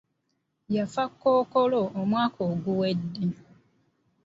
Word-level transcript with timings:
Yafa 0.75 1.03
Kkokolo 1.11 1.81
omwaka 1.99 2.39
oguwedde. 2.51 3.25